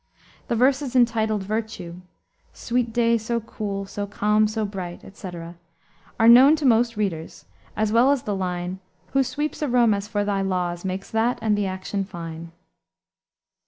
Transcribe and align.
The 0.47 0.55
verses 0.55 0.95
entitled 0.95 1.43
Virtue 1.43 2.01
"Sweet 2.53 2.91
day 2.91 3.19
so 3.19 3.39
cool, 3.39 3.85
so 3.85 4.07
calm, 4.07 4.47
so 4.47 4.65
bright," 4.65 5.05
etc. 5.05 5.57
are 6.19 6.27
known 6.27 6.55
to 6.55 6.65
most 6.65 6.97
readers, 6.97 7.45
as 7.77 7.91
well 7.91 8.09
as 8.09 8.23
the 8.23 8.33
line, 8.35 8.79
"Who 9.13 9.21
sweeps 9.21 9.61
a 9.61 9.67
room, 9.67 9.93
as 9.93 10.07
for 10.07 10.25
thy 10.25 10.41
laws, 10.41 10.83
makes 10.83 11.11
that 11.11 11.37
and 11.43 11.55
the 11.55 11.67
action 11.67 12.03
fine." 12.03 12.51